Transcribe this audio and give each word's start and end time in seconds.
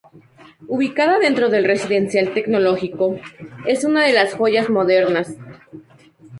Ubicada 0.67 1.19
dentro 1.19 1.47
del 1.49 1.63
Residencial 1.63 2.33
Tecnológico, 2.33 3.19
es 3.67 3.83
una 3.83 4.03
de 4.03 4.13
las 4.13 4.33
joyas 4.33 4.67
modernas. 4.67 5.35